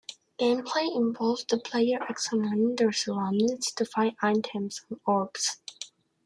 Gameplay 0.39 0.95
involves 0.95 1.45
the 1.47 1.59
player 1.59 1.99
examining 2.09 2.75
their 2.75 2.91
surroundings 2.91 3.71
to 3.73 3.85
find 3.85 4.15
items 4.19 4.81
and 4.89 4.99
orbs. 5.05 5.57